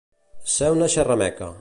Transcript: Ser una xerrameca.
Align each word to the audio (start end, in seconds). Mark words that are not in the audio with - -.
Ser 0.55 0.71
una 0.77 0.89
xerrameca. 0.97 1.49